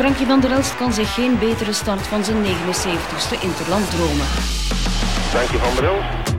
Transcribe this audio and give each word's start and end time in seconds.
Frankie 0.00 0.26
van 0.26 0.40
der 0.40 0.50
Elst 0.50 0.76
kan 0.76 0.92
zich 0.92 1.14
geen 1.14 1.38
betere 1.38 1.72
start 1.72 2.06
van 2.06 2.24
zijn 2.24 2.44
79ste 2.44 3.40
Interland 3.40 3.90
dromen. 3.90 4.26
Frankie 5.30 5.58
van 5.58 5.74
der 5.74 5.84
Elst. 5.84 6.34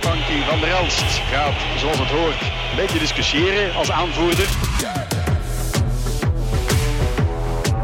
Frankie 0.00 0.42
van 0.48 0.60
der 0.60 0.70
Elst 0.70 1.20
gaat, 1.32 1.54
zoals 1.78 1.98
het 1.98 2.08
hoort, 2.08 2.40
een 2.70 2.76
beetje 2.76 2.98
discussiëren 2.98 3.74
als 3.74 3.90
aanvoerder. 3.90 4.46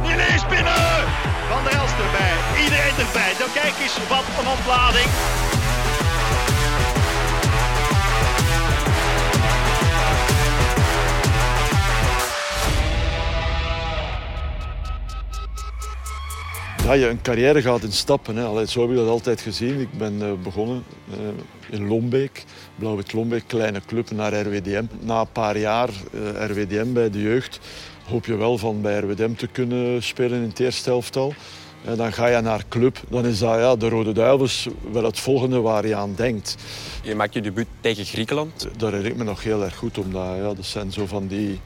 Ineens 0.05 0.47
binnen! 0.47 1.05
Van 1.49 1.65
der 1.65 1.73
Elst 1.73 1.95
erbij, 2.05 2.35
iedereen 2.65 2.97
erbij. 3.07 3.33
Dan 3.39 3.49
kijk 3.55 3.75
eens 3.83 3.97
wat 4.09 4.25
een 4.41 4.49
ontlading. 4.57 5.11
Ja, 16.93 16.99
je 16.99 17.09
een 17.09 17.23
carrière 17.23 17.63
gaat 17.63 17.83
in 17.83 17.93
stappen. 17.93 18.37
Hè. 18.37 18.45
Allee, 18.45 18.67
zo 18.67 18.81
heb 18.81 18.91
ik 18.91 18.97
dat 18.97 19.09
altijd 19.09 19.41
gezien. 19.41 19.81
Ik 19.81 19.99
ben 19.99 20.19
uh, 20.23 20.33
begonnen 20.43 20.85
uh, 21.09 21.79
in 21.79 21.89
Lombeek, 21.89 22.45
Blauw-Wit 22.77 23.13
Lombeek, 23.13 23.45
kleine 23.47 23.81
club, 23.87 24.11
naar 24.11 24.33
RWDM. 24.33 24.85
Na 25.01 25.21
een 25.21 25.33
paar 25.33 25.59
jaar 25.59 25.89
uh, 25.89 26.47
RWDM 26.47 26.93
bij 26.93 27.11
de 27.11 27.21
jeugd 27.21 27.61
hoop 28.09 28.27
je 28.27 28.37
wel 28.37 28.59
van 28.59 28.81
bij 28.81 28.99
RWDM 28.99 29.35
te 29.35 29.47
kunnen 29.47 30.03
spelen 30.03 30.43
in 30.43 30.49
het 30.49 30.61
eerste 30.61 30.91
helftal. 30.91 31.35
En 31.85 31.97
dan 31.97 32.13
ga 32.13 32.27
je 32.27 32.41
naar 32.41 32.65
club. 32.69 33.01
Dan 33.09 33.27
is 33.27 33.39
dat 33.39 33.59
ja, 33.59 33.77
de 33.77 33.89
Rode 33.89 34.13
Duivels 34.13 34.69
wel 34.91 35.05
het 35.05 35.19
volgende 35.19 35.61
waar 35.61 35.87
je 35.87 35.95
aan 35.95 36.15
denkt. 36.15 36.57
Je 37.03 37.15
maakt 37.15 37.35
je 37.35 37.41
debuut 37.41 37.69
tegen 37.81 38.05
Griekenland. 38.05 38.69
Daar 38.77 38.91
herinner 38.91 39.13
ik 39.13 39.19
me 39.19 39.25
nog 39.25 39.43
heel 39.43 39.65
erg 39.65 39.77
goed, 39.77 39.99
omdat 39.99 40.37
ja, 40.37 40.55
dat 40.55 40.65
zijn 40.65 40.93
zo 40.93 41.07
van 41.07 41.27
die 41.27 41.61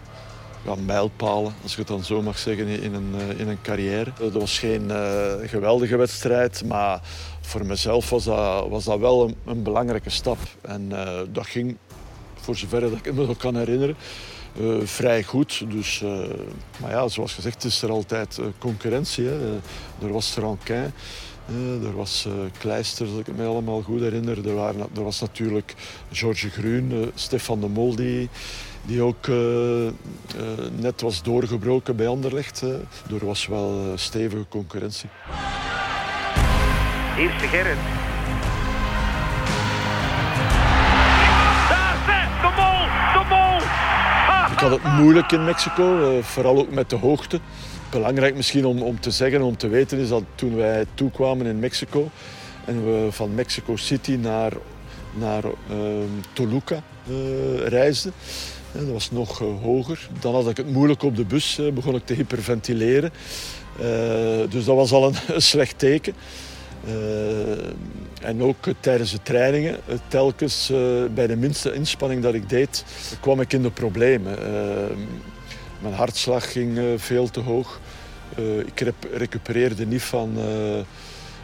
ja, 0.66 0.74
mijlpalen, 0.74 1.54
als 1.62 1.72
je 1.72 1.78
het 1.78 1.88
dan 1.88 2.04
zo 2.04 2.22
mag 2.22 2.38
zeggen, 2.38 2.66
in 2.66 2.94
een, 2.94 3.38
in 3.38 3.48
een 3.48 3.60
carrière. 3.62 4.12
Dat 4.18 4.32
was 4.32 4.58
geen 4.58 4.82
uh, 4.82 5.32
geweldige 5.42 5.96
wedstrijd, 5.96 6.64
maar 6.64 7.00
voor 7.40 7.66
mezelf 7.66 8.10
was 8.10 8.24
dat, 8.24 8.68
was 8.68 8.84
dat 8.84 8.98
wel 8.98 9.34
een, 9.44 9.62
belangrijke 9.62 10.10
stap. 10.10 10.38
En 10.60 10.88
dat 11.32 11.46
ging, 11.46 11.76
voor 12.34 12.56
zover 12.56 12.80
dat 12.80 12.92
ik 12.92 13.14
me 13.14 13.26
nog 13.26 13.36
kan 13.36 13.56
herinneren, 13.56 13.96
vrij 14.82 15.22
goed. 15.22 15.64
Dus, 15.70 16.02
maar 16.80 16.90
ja, 16.90 17.08
zoals 17.08 17.34
gezegd 17.34 17.64
is 17.64 17.82
er 17.82 17.90
altijd 17.90 18.40
concurrentie. 18.58 19.24
Hè. 19.24 19.54
er 20.02 20.12
was 20.12 20.34
Rankin. 20.34 20.92
Uh, 21.50 21.86
er 21.86 21.96
was 21.96 22.24
uh, 22.28 22.32
Kleister, 22.58 23.06
als 23.06 23.18
ik 23.18 23.36
me 23.36 23.46
allemaal 23.46 23.82
goed 23.82 24.00
herinner. 24.00 24.48
Er, 24.48 24.54
waren, 24.54 24.80
er 24.96 25.04
was 25.04 25.20
natuurlijk 25.20 25.74
George 26.12 26.50
Groen, 26.50 26.92
uh, 26.92 27.06
Stefan 27.14 27.60
de 27.60 27.68
Mol, 27.68 27.96
die, 27.96 28.28
die 28.82 29.02
ook 29.02 29.26
net 30.78 31.00
was 31.00 31.22
doorgebroken 31.22 31.96
bij 31.96 32.08
Anderlecht. 32.08 32.60
er 32.60 33.26
was 33.26 33.46
wel 33.46 33.92
stevige 33.94 34.46
concurrentie. 34.48 35.08
Eerste 37.18 37.46
Gerrit. 37.46 38.05
Had 44.70 44.82
het 44.82 44.92
moeilijk 44.92 45.32
in 45.32 45.44
Mexico, 45.44 46.18
vooral 46.22 46.58
ook 46.58 46.70
met 46.70 46.90
de 46.90 46.96
hoogte 46.96 47.40
belangrijk 47.90 48.36
misschien 48.36 48.64
om, 48.64 48.82
om 48.82 49.00
te 49.00 49.10
zeggen, 49.10 49.42
om 49.42 49.56
te 49.56 49.68
weten, 49.68 49.98
is 49.98 50.08
dat 50.08 50.22
toen 50.34 50.56
wij 50.56 50.86
toekwamen 50.94 51.46
in 51.46 51.58
Mexico 51.58 52.10
en 52.64 52.84
we 52.84 53.08
van 53.10 53.34
Mexico 53.34 53.76
City 53.76 54.12
naar, 54.12 54.52
naar 55.14 55.44
uh, 55.44 55.76
Toluca 56.32 56.82
uh, 57.08 57.66
reisden, 57.66 58.12
dat 58.72 58.88
was 58.88 59.10
nog 59.10 59.40
uh, 59.40 59.48
hoger. 59.62 60.08
Dan 60.20 60.34
had 60.34 60.48
ik 60.48 60.56
het 60.56 60.72
moeilijk 60.72 61.02
op 61.02 61.16
de 61.16 61.24
bus, 61.24 61.60
begon 61.74 61.94
ik 61.94 62.06
te 62.06 62.14
hyperventileren. 62.14 63.12
dus 64.48 64.64
dat 64.64 64.76
was 64.76 64.92
al 64.92 65.06
een 65.06 65.42
slecht 65.52 65.78
teken. 65.78 66.14
En 68.26 68.42
ook 68.42 68.64
tijdens 68.80 69.10
de 69.10 69.22
trainingen, 69.22 69.76
telkens 70.08 70.72
bij 71.14 71.26
de 71.26 71.36
minste 71.36 71.72
inspanning 71.72 72.22
dat 72.22 72.34
ik 72.34 72.48
deed, 72.48 72.84
kwam 73.20 73.40
ik 73.40 73.52
in 73.52 73.62
de 73.62 73.70
problemen. 73.70 74.38
Mijn 75.80 75.94
hartslag 75.94 76.52
ging 76.52 76.78
veel 76.96 77.30
te 77.30 77.40
hoog. 77.40 77.80
Ik 78.64 78.92
recupereerde 79.12 79.86
niet 79.86 80.02
van, 80.02 80.38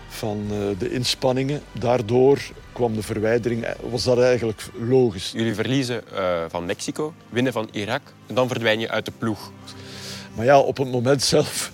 van 0.08 0.46
de 0.78 0.90
inspanningen. 0.90 1.60
Daardoor 1.72 2.38
kwam 2.72 2.94
de 2.94 3.02
verwijdering, 3.02 3.66
was 3.90 4.04
dat 4.04 4.20
eigenlijk 4.20 4.62
logisch. 4.88 5.32
Jullie 5.34 5.54
verliezen 5.54 6.02
van 6.48 6.64
Mexico, 6.64 7.14
winnen 7.28 7.52
van 7.52 7.68
Irak 7.72 8.02
en 8.26 8.34
dan 8.34 8.48
verdwijn 8.48 8.80
je 8.80 8.90
uit 8.90 9.04
de 9.04 9.12
ploeg. 9.18 9.52
Maar 10.34 10.44
ja, 10.44 10.58
op 10.58 10.76
het 10.76 10.90
moment 10.90 11.22
zelf 11.22 11.72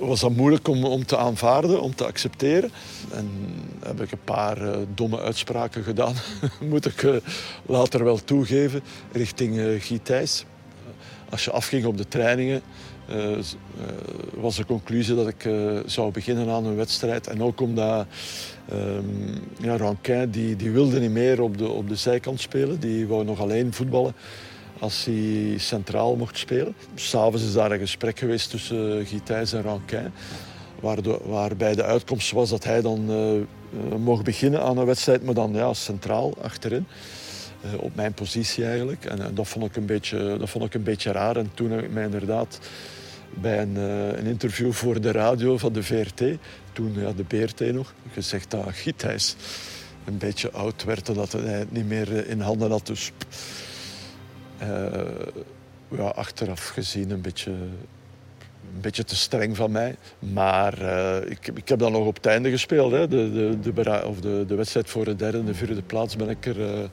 was 0.00 0.20
dat 0.20 0.36
moeilijk 0.36 0.68
om, 0.68 0.84
om 0.84 1.06
te 1.06 1.16
aanvaarden, 1.16 1.80
om 1.80 1.94
te 1.94 2.06
accepteren. 2.06 2.70
En 3.12 3.28
heb 3.84 4.00
ik 4.00 4.12
een 4.12 4.24
paar 4.24 4.62
uh, 4.62 4.76
domme 4.94 5.20
uitspraken 5.20 5.82
gedaan, 5.82 6.14
moet 6.70 6.86
ik 6.86 7.02
uh, 7.02 7.16
later 7.66 8.04
wel 8.04 8.24
toegeven, 8.24 8.82
richting 9.12 9.56
uh, 9.56 9.80
Guy 9.80 9.98
Thijs 10.02 10.44
als 11.30 11.44
je 11.44 11.50
afging 11.50 11.84
op 11.84 11.96
de 11.96 12.08
trainingen, 12.08 12.62
was 14.34 14.56
de 14.56 14.66
conclusie 14.66 15.14
dat 15.14 15.28
ik 15.28 15.48
zou 15.86 16.12
beginnen 16.12 16.48
aan 16.48 16.64
een 16.64 16.76
wedstrijd. 16.76 17.26
En 17.26 17.42
ook 17.42 17.60
omdat 17.60 18.06
um, 18.72 19.96
ja, 20.02 20.26
die, 20.26 20.56
die 20.56 20.70
wilde 20.70 21.00
niet 21.00 21.10
meer 21.10 21.42
op 21.42 21.58
de, 21.58 21.68
op 21.68 21.88
de 21.88 21.96
zijkant 21.96 22.40
spelen. 22.40 22.80
Die 22.80 23.06
wou 23.06 23.24
nog 23.24 23.40
alleen 23.40 23.72
voetballen 23.72 24.14
als 24.78 25.04
hij 25.04 25.54
centraal 25.58 26.16
mocht 26.16 26.38
spelen. 26.38 26.74
S'avonds 26.94 27.42
is 27.42 27.52
daar 27.52 27.70
een 27.70 27.78
gesprek 27.78 28.18
geweest 28.18 28.50
tussen 28.50 29.06
Gitijs 29.06 29.52
en 29.52 29.62
de, 31.02 31.20
waarbij 31.24 31.74
de 31.74 31.84
uitkomst 31.84 32.30
was 32.30 32.50
dat 32.50 32.64
hij 32.64 32.80
dan 32.80 33.10
mocht 33.98 34.24
beginnen 34.24 34.62
aan 34.62 34.78
een 34.78 34.86
wedstrijd, 34.86 35.24
maar 35.24 35.34
dan 35.34 35.52
ja, 35.52 35.74
centraal 35.74 36.34
achterin. 36.42 36.86
Uh, 37.64 37.82
op 37.82 37.94
mijn 37.94 38.12
positie 38.12 38.64
eigenlijk. 38.64 39.04
En, 39.04 39.34
dat, 39.34 39.48
vond 39.48 39.64
ik 39.64 39.76
een 39.76 39.86
beetje, 39.86 40.36
dat 40.38 40.50
vond 40.50 40.64
ik 40.64 40.74
een 40.74 40.82
beetje 40.82 41.12
raar. 41.12 41.36
En 41.36 41.50
toen 41.54 41.70
heb 41.70 41.84
ik 41.84 41.92
mij 41.92 42.04
inderdaad 42.04 42.58
bij 43.34 43.62
een, 43.62 43.76
een 43.76 44.26
interview 44.26 44.72
voor 44.72 45.00
de 45.00 45.10
radio 45.10 45.58
van 45.58 45.72
de 45.72 45.82
VRT, 45.82 46.22
toen 46.72 46.94
ja, 46.96 47.12
de 47.12 47.24
BRT 47.24 47.72
nog, 47.72 47.94
gezegd 48.12 48.50
dat 48.50 48.64
Giethijs 48.68 49.36
een 50.04 50.18
beetje 50.18 50.50
oud 50.50 50.84
werd 50.84 51.08
en 51.08 51.14
dat 51.14 51.32
hij 51.32 51.42
het 51.42 51.72
niet 51.72 51.88
meer 51.88 52.26
in 52.26 52.40
handen 52.40 52.70
had. 52.70 52.86
Dus 52.86 53.12
ja, 55.88 56.04
achteraf 56.04 56.68
gezien 56.68 57.10
een 57.10 57.20
beetje, 57.20 57.50
een 57.50 58.80
beetje 58.80 59.04
te 59.04 59.16
streng 59.16 59.56
van 59.56 59.70
mij. 59.70 59.96
Maar 60.18 60.82
uh, 60.82 61.16
ik, 61.30 61.48
ik 61.54 61.68
heb 61.68 61.78
dan 61.78 61.92
nog 61.92 62.06
op 62.06 62.14
het 62.14 62.26
einde 62.26 62.50
gespeeld. 62.50 62.92
Hè. 62.92 63.08
De, 63.08 63.32
de, 63.60 63.72
de, 63.72 64.02
of 64.06 64.20
de, 64.20 64.44
de 64.46 64.54
wedstrijd 64.54 64.90
voor 64.90 65.04
de 65.04 65.16
derde 65.16 65.38
en 65.38 65.44
de 65.44 65.54
vierde 65.54 65.82
plaats 65.82 66.16
ben 66.16 66.28
ik 66.28 66.46
er... 66.46 66.58
Uh, 66.58 66.84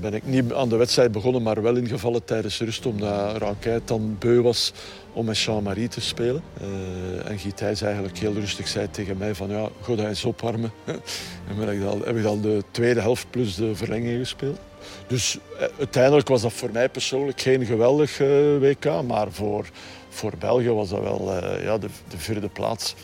ben 0.00 0.14
ik 0.14 0.26
niet 0.26 0.52
aan 0.52 0.68
de 0.68 0.76
wedstrijd 0.76 1.12
begonnen, 1.12 1.42
maar 1.42 1.62
wel 1.62 1.76
ingevallen 1.76 2.24
tijdens 2.24 2.60
rust. 2.60 2.86
Omdat 2.86 3.36
Ranquet 3.36 3.88
dan 3.88 4.16
beu 4.18 4.40
was 4.40 4.72
om 5.12 5.24
met 5.24 5.38
Jean-Marie 5.38 5.88
te 5.88 6.00
spelen. 6.00 6.42
Uh, 6.60 7.30
en 7.30 7.38
Giet 7.38 7.62
eigenlijk 7.62 8.18
heel 8.18 8.32
rustig 8.32 8.68
zei 8.68 8.90
tegen 8.90 9.16
mij 9.16 9.34
van 9.34 9.48
ja, 9.48 9.68
ga 9.82 9.94
hij 9.94 10.08
eens 10.08 10.24
opwarmen. 10.24 10.72
en 11.48 11.56
ben 11.58 11.68
ik 11.68 11.80
dan, 11.80 12.02
heb 12.04 12.16
ik 12.16 12.22
dan 12.22 12.40
de 12.40 12.62
tweede 12.70 13.00
helft 13.00 13.30
plus 13.30 13.54
de 13.54 13.74
verlenging 13.74 14.18
gespeeld. 14.18 14.58
Dus 15.06 15.38
uh, 15.54 15.66
uiteindelijk 15.78 16.28
was 16.28 16.42
dat 16.42 16.52
voor 16.52 16.70
mij 16.72 16.88
persoonlijk 16.88 17.40
geen 17.40 17.64
geweldig 17.64 18.20
uh, 18.20 18.58
WK. 18.58 19.02
Maar 19.06 19.26
voor, 19.30 19.66
voor 20.08 20.32
België 20.38 20.70
was 20.70 20.88
dat 20.88 21.00
wel 21.00 21.34
ja, 21.62 21.78
de, 21.78 21.88
de 22.08 22.18
vierde 22.18 22.48
plaats. 22.48 22.94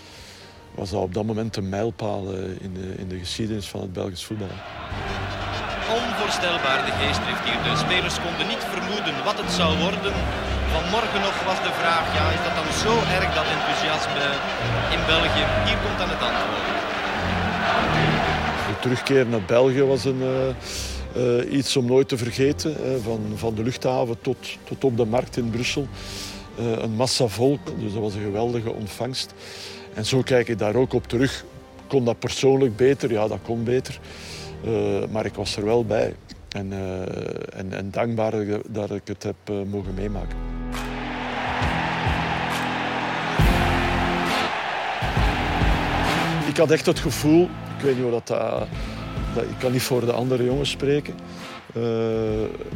Was 0.75 0.91
dat 0.91 1.01
op 1.01 1.15
dat 1.15 1.25
moment 1.25 1.57
een 1.57 1.69
mijlpaal 1.69 2.33
in, 2.61 2.73
de, 2.75 2.95
in 2.97 3.09
de 3.09 3.19
geschiedenis 3.19 3.69
van 3.69 3.81
het 3.81 3.93
Belgisch 3.93 4.25
voetbal 4.25 4.49
onvoorstelbaar 6.01 6.81
de 6.89 6.95
geestdrift 7.01 7.45
hier. 7.47 7.61
De 7.67 7.75
spelers 7.85 8.17
konden 8.27 8.47
niet 8.53 8.65
vermoeden 8.75 9.17
wat 9.29 9.39
het 9.43 9.53
zou 9.61 9.71
worden. 9.87 10.15
Vanmorgen 10.75 11.21
nog 11.27 11.37
was 11.51 11.61
de 11.69 11.75
vraag, 11.81 12.05
ja, 12.19 12.25
is 12.37 12.43
dat 12.47 12.55
dan 12.61 12.71
zo 12.85 12.93
erg 13.17 13.29
dat 13.39 13.47
enthousiasme 13.57 14.27
in 14.95 15.03
België? 15.15 15.45
Hier 15.67 15.79
komt 15.85 15.99
dan 16.03 16.11
het 16.15 16.23
antwoord. 16.29 16.69
De 18.71 18.77
terugkeer 18.81 19.27
naar 19.27 19.47
België 19.57 19.83
was 19.83 20.05
een, 20.05 20.23
uh, 20.23 20.55
uh, 21.17 21.53
iets 21.53 21.77
om 21.77 21.87
nooit 21.87 22.09
te 22.09 22.17
vergeten. 22.17 22.77
Van, 23.03 23.21
van 23.35 23.55
de 23.55 23.63
luchthaven 23.63 24.21
tot, 24.21 24.37
tot 24.65 24.85
op 24.85 24.97
de 24.97 25.05
markt 25.05 25.37
in 25.37 25.51
Brussel. 25.51 25.87
een 26.57 26.95
massa 26.95 27.27
volk, 27.27 27.81
dus 27.81 27.93
dat 27.93 28.03
was 28.03 28.15
een 28.15 28.23
geweldige 28.23 28.73
ontvangst. 28.73 29.35
En 29.95 30.07
zo 30.07 30.23
kijk 30.23 30.49
ik 30.49 30.59
daar 30.59 30.75
ook 30.75 30.93
op 30.93 31.07
terug. 31.07 31.45
Kon 31.87 32.05
dat 32.05 32.19
persoonlijk 32.19 32.77
beter? 32.77 33.11
Ja, 33.11 33.29
dat 33.29 33.39
kon 33.43 33.65
beter. 33.65 33.99
Uh, 34.67 34.73
maar 35.11 35.27
ik 35.27 35.35
was 35.35 35.57
er 35.57 35.65
wel 35.65 35.85
bij. 35.85 36.15
En, 36.49 36.73
en, 37.53 37.73
en, 37.73 37.91
dankbaar 37.91 38.33
dat 38.69 38.91
ik 38.91 39.03
het 39.05 39.23
heb 39.23 39.67
mogen 39.71 39.95
meemaken. 39.95 40.37
Ik 46.53 46.59
had 46.59 46.71
echt 46.71 46.87
het 46.87 46.99
gevoel, 46.99 47.43
ik 47.77 47.83
weet 47.83 47.95
niet 47.95 48.03
hoe 48.03 48.21
dat 48.25 48.39
dat, 49.35 49.43
ik 49.43 49.59
kan 49.59 49.73
niet 49.73 49.83
voor 49.83 50.01
de 50.01 50.13
andere 50.13 50.45
jongens 50.45 50.71
spreken. 50.71 51.15
Uh, 51.77 51.85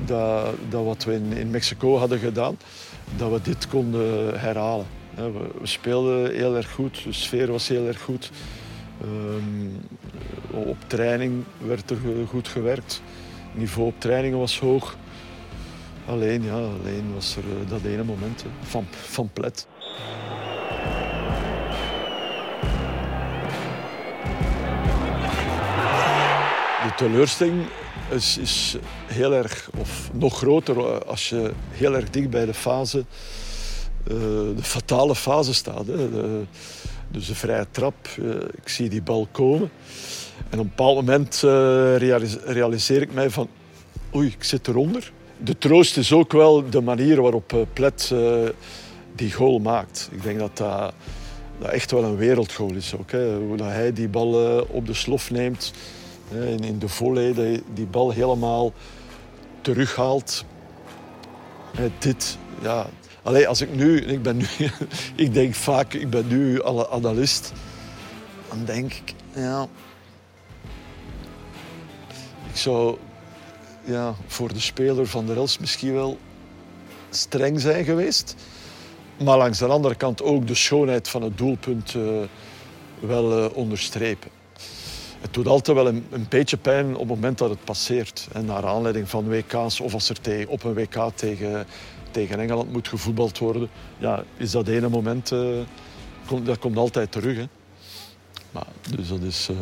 dat, 0.05 0.55
dat 0.69 0.85
wat 0.85 1.05
we 1.05 1.15
in, 1.15 1.33
in 1.33 1.51
Mexico 1.51 1.97
hadden 1.97 2.19
gedaan, 2.19 2.59
dat 3.17 3.31
we 3.31 3.41
dit 3.43 3.69
konden 3.69 4.41
herhalen. 4.41 4.87
We, 5.15 5.31
we 5.61 5.67
speelden 5.67 6.35
heel 6.35 6.57
erg 6.57 6.73
goed, 6.73 7.05
de 7.05 7.13
sfeer 7.13 7.51
was 7.51 7.69
heel 7.69 7.87
erg 7.87 8.01
goed. 8.01 8.31
Um, 9.05 9.77
op 10.51 10.77
training 10.87 11.45
werd 11.59 11.91
er 11.91 11.99
goed 12.29 12.49
gewerkt. 12.49 13.03
Het 13.51 13.59
niveau 13.59 13.89
op 13.89 14.01
trainingen 14.01 14.39
was 14.39 14.59
hoog. 14.59 14.97
Alleen, 16.07 16.43
ja, 16.43 16.55
alleen 16.55 17.15
was 17.15 17.37
er 17.37 17.43
uh, 17.43 17.71
dat 17.71 17.83
ene 17.83 18.05
moment 18.05 18.45
van, 18.61 18.87
van 18.91 19.31
plet. 19.33 19.67
De 26.87 26.95
teleurstelling 26.95 27.63
is, 28.11 28.39
is, 28.39 28.77
heel 29.07 29.35
erg, 29.35 29.71
of 29.79 30.11
nog 30.13 30.37
groter, 30.37 31.05
als 31.05 31.29
je 31.29 31.53
heel 31.71 31.95
erg 31.95 32.11
dicht 32.11 32.31
bij 32.31 32.45
de 32.45 32.55
fase, 32.55 32.99
uh, 32.99 34.15
de 34.57 34.63
fatale 34.63 35.15
fase 35.15 35.55
staat. 35.55 35.87
Hè. 35.87 36.09
Dus 37.09 37.27
de 37.27 37.35
vrije 37.35 37.67
trap, 37.71 37.95
uh, 38.21 38.35
ik 38.35 38.69
zie 38.69 38.89
die 38.89 39.03
bal 39.03 39.29
komen. 39.33 39.71
En 40.51 40.59
op 40.59 40.65
een 40.65 40.73
bepaald 40.77 40.95
moment 40.95 41.41
realiseer 42.45 43.03
ik 43.03 43.13
mij 43.13 43.31
van, 43.31 43.49
oei, 44.15 44.27
ik 44.27 44.45
zit 44.45 44.69
eronder. 44.69 45.13
De 45.39 45.59
troost 45.59 45.97
is 45.97 46.13
ook 46.13 46.33
wel 46.33 46.71
de 46.71 46.81
manier 46.81 47.23
waarop 47.23 47.67
Plet 47.73 48.15
die 49.15 49.33
goal 49.33 49.59
maakt. 49.59 50.09
Ik 50.13 50.23
denk 50.23 50.39
dat 50.39 50.57
dat, 50.57 50.93
dat 51.59 51.71
echt 51.71 51.91
wel 51.91 52.05
een 52.05 52.17
wereldgoal 52.17 52.73
is 52.73 52.95
ook. 52.99 53.11
Hè. 53.11 53.37
Hoe 53.37 53.57
dat 53.57 53.69
hij 53.69 53.93
die 53.93 54.09
bal 54.09 54.61
op 54.69 54.87
de 54.87 54.95
slof 54.95 55.31
neemt, 55.31 55.73
in, 56.31 56.65
in 56.65 56.79
de 56.79 56.89
hij 57.35 57.63
die 57.75 57.87
bal 57.87 58.11
helemaal 58.11 58.73
terughaalt. 59.61 60.45
dit, 61.99 62.39
ja, 62.63 62.87
Allee, 63.27 63.49
als 63.49 63.61
ik 63.61 63.75
nu, 63.75 64.01
ik 64.01 64.23
ben 64.23 64.37
nu, 64.37 64.47
ik 65.25 65.33
denk 65.35 65.55
vaak, 65.55 65.95
ik 65.95 66.11
ben 66.11 66.27
nu 66.27 66.65
analist, 66.65 67.53
dan 68.49 68.65
denk 68.65 68.93
ik, 68.93 69.15
ja, 69.35 69.67
ik 72.51 72.57
zou 72.57 72.97
ja, 73.85 74.15
voor 74.27 74.53
de 74.53 74.61
speler 74.61 75.07
van 75.07 75.27
de 75.27 75.33
Rels 75.33 75.59
misschien 75.59 75.93
wel 75.93 76.19
streng 77.11 77.61
zijn 77.61 77.85
geweest. 77.85 78.35
Maar 79.23 79.39
langs 79.39 79.59
de 79.59 79.67
andere 79.67 79.95
kant 79.95 80.23
ook 80.23 80.47
de 80.47 80.55
schoonheid 80.55 81.09
van 81.09 81.23
het 81.23 81.39
doelpunt 81.39 81.95
uh, 81.95 82.21
wel 83.01 83.45
uh, 83.45 83.57
onderstrepen. 83.57 84.31
Het 85.21 85.35
doet 85.35 85.47
altijd 85.47 85.77
wel 85.77 85.87
een, 85.87 86.07
een, 86.11 86.27
beetje 86.29 86.57
pijn 86.57 86.95
op 86.95 86.99
het 86.99 87.09
moment 87.09 87.39
dat 87.39 87.51
het 87.51 87.65
passeert. 87.65 88.29
En 88.33 88.45
naar 88.45 88.67
aanleiding 88.67 89.09
van 89.09 89.29
WK's 89.29 89.81
of 89.81 89.95
als 89.95 90.09
er 90.09 90.49
op 90.49 90.65
een 90.65 90.75
WK 90.75 91.11
tegen 91.15 91.67
tegen 92.17 92.41
Engeland 92.41 92.73
moet 92.73 92.89
gevoetbald 92.89 93.39
worden, 93.39 93.69
ja, 93.99 94.25
is 94.37 94.51
dat 94.51 94.69
ene 94.69 94.89
moment, 94.89 95.31
uh, 95.31 95.59
komt, 96.27 96.47
dat 96.47 96.59
komt 96.59 96.77
altijd 96.77 97.13
terug. 97.13 97.37
Hè. 97.37 97.45
Maar, 98.51 98.67
dus 98.97 99.09
dat 99.09 99.21
is, 99.21 99.49
uh, 99.51 99.57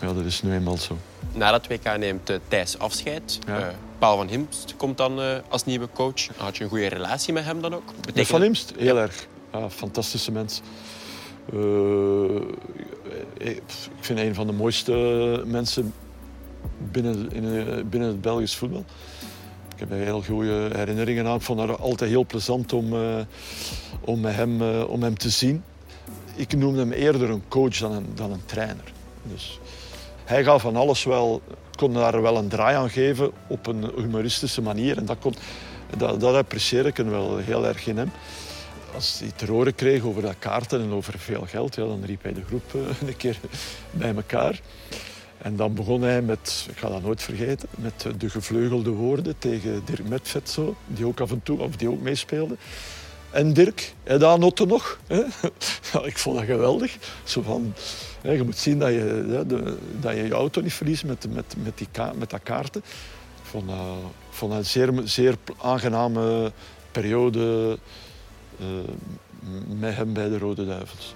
ja, 0.00 0.12
dat 0.12 0.24
is 0.24 0.42
nu 0.42 0.52
eenmaal 0.52 0.76
zo. 0.76 0.98
Na 1.32 1.50
dat 1.50 1.66
WK 1.66 1.96
neemt 1.98 2.30
uh, 2.30 2.36
Thijs 2.48 2.78
afscheid. 2.78 3.38
Ja. 3.46 3.74
Paul 3.98 4.16
van 4.16 4.28
Himst 4.28 4.74
komt 4.76 4.96
dan 4.96 5.42
als 5.48 5.64
nieuwe 5.64 5.88
coach. 5.92 6.26
Had 6.36 6.56
je 6.56 6.64
een 6.64 6.70
goede 6.70 6.88
relatie 6.88 7.32
met 7.32 7.44
hem 7.44 7.60
dan 7.60 7.74
ook? 7.74 7.86
Betekent... 7.86 8.16
Met 8.16 8.26
Van 8.26 8.42
Himst? 8.42 8.72
Heel 8.78 8.98
erg. 8.98 9.26
Ja, 9.52 9.70
fantastische 9.70 10.32
mens. 10.32 10.60
Ik 13.38 13.62
vind 14.00 14.18
een 14.18 14.34
van 14.34 14.46
de 14.46 14.52
mooiste 14.52 14.92
mensen 15.46 15.92
binnen, 16.90 17.32
in, 17.32 17.88
binnen 17.88 18.08
het 18.08 18.20
Belgisch 18.20 18.56
voetbal. 18.56 18.84
Ik 19.74 19.80
heb 19.80 19.90
heel 19.90 20.22
goede 20.22 20.70
herinneringen 20.72 21.26
aan. 21.26 21.36
Ik 21.36 21.42
vond 21.42 21.60
het 21.60 21.78
altijd 21.78 22.10
heel 22.10 22.26
plezant 22.26 22.72
om, 22.72 22.92
uh, 22.92 23.20
om, 24.00 24.24
hem, 24.24 24.62
om 24.82 25.02
hem 25.02 25.18
te 25.18 25.30
zien. 25.30 25.62
Ik 26.36 26.56
noemde 26.56 26.78
hem 26.78 26.92
eerder 26.92 27.30
een 27.30 27.42
coach 27.48 27.78
dan 27.78 27.92
een, 27.92 28.06
dan 28.14 28.32
een 28.32 28.44
trainer. 28.44 28.92
Dus 29.22 29.60
hij 30.24 30.44
gaf 30.44 30.62
van 30.62 30.76
alles 30.76 31.04
wel, 31.04 31.42
kon 31.76 31.92
daar 31.92 32.22
wel 32.22 32.36
een 32.36 32.48
draai 32.48 32.76
aan 32.76 32.90
geven 32.90 33.30
op 33.46 33.66
een 33.66 33.90
humoristische 33.96 34.62
manier. 34.62 34.96
En 34.96 35.04
dat, 35.04 35.18
kon, 35.18 35.34
dat, 35.96 36.20
dat 36.20 36.34
apprecieer 36.34 36.86
ik 36.86 36.96
wel 36.96 37.36
heel 37.36 37.66
erg 37.66 37.86
in 37.86 37.98
hem. 37.98 38.10
Als 38.94 39.18
hij 39.18 39.30
te 39.36 39.46
horen 39.46 39.74
kreeg 39.74 40.02
over 40.02 40.22
dat 40.22 40.38
kaarten 40.38 40.80
en 40.80 40.92
over 40.92 41.18
veel 41.18 41.44
geld, 41.46 41.74
ja, 41.74 41.86
dan 41.86 42.04
riep 42.04 42.22
hij 42.22 42.32
de 42.32 42.44
groep 42.44 42.72
uh, 42.74 42.82
een 43.08 43.16
keer 43.16 43.38
bij 43.90 44.14
elkaar. 44.14 44.60
En 45.38 45.56
dan 45.56 45.74
begon 45.74 46.02
hij 46.02 46.22
met, 46.22 46.66
ik 46.70 46.76
ga 46.76 46.88
dat 46.88 47.02
nooit 47.02 47.22
vergeten, 47.22 47.68
met 47.76 48.06
de 48.18 48.30
gevleugelde 48.30 48.90
woorden 48.90 49.38
tegen 49.38 49.82
Dirk 49.84 50.08
Metvet, 50.08 50.58
die 50.86 51.06
ook 51.06 51.20
af 51.20 51.30
en 51.30 51.42
toe, 51.42 51.60
of 51.60 51.76
die 51.76 51.90
ook 51.90 52.00
meespeelde. 52.00 52.56
En 53.30 53.52
Dirk, 53.52 53.94
en 54.02 54.18
daar 54.18 54.38
notte 54.38 54.66
nog. 54.66 54.98
Ik 56.02 56.18
vond 56.18 56.36
dat 56.36 56.44
geweldig. 56.44 56.96
Zo 57.24 57.42
van, 57.42 57.74
hè, 58.20 58.32
je 58.32 58.42
moet 58.42 58.58
zien 58.58 58.78
dat 58.78 58.88
je, 58.88 59.26
hè, 59.28 59.46
dat 60.00 60.14
je 60.16 60.22
je 60.22 60.34
auto 60.34 60.60
niet 60.60 60.72
verliest 60.72 61.04
met, 61.04 61.26
met, 61.32 61.54
met, 61.62 61.78
die 61.78 61.88
ka 61.90 62.12
met 62.18 62.30
dat 62.30 62.42
kaarten. 62.42 62.82
Ik 63.42 63.50
vond 63.50 63.70
vond 64.30 64.50
dat 64.52 64.60
een 64.60 64.66
zeer, 64.66 64.92
zeer 65.04 65.36
aangename 65.62 66.52
periode 66.92 67.78
met 69.66 69.96
hem 69.96 70.12
bij 70.12 70.28
de 70.28 70.38
Rode 70.38 70.66
Duivels. 70.66 71.14